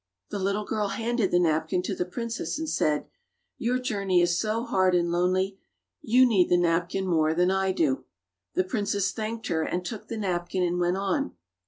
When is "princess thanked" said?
8.63-9.45